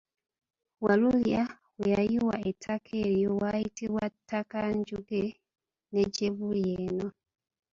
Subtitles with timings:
[0.85, 1.43] Walulya
[1.79, 5.23] we yayiwa ettaka eryo wayitibwa Ttakajjunge
[5.91, 7.07] ne gye buli eno.